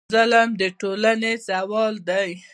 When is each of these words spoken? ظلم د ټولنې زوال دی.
ظلم 0.13 0.49
د 0.59 0.61
ټولنې 0.79 1.33
زوال 1.47 1.95
دی. 2.09 2.31